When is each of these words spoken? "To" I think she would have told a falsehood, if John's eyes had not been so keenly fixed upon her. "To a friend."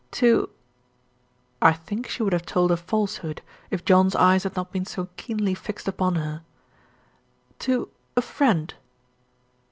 "To" 0.13 0.49
I 1.61 1.73
think 1.73 2.07
she 2.07 2.23
would 2.23 2.33
have 2.33 2.43
told 2.47 2.71
a 2.71 2.77
falsehood, 2.77 3.43
if 3.69 3.85
John's 3.85 4.15
eyes 4.15 4.41
had 4.45 4.55
not 4.55 4.71
been 4.71 4.83
so 4.83 5.09
keenly 5.15 5.53
fixed 5.53 5.87
upon 5.87 6.15
her. 6.15 6.41
"To 7.59 7.87
a 8.17 8.23
friend." 8.23 8.73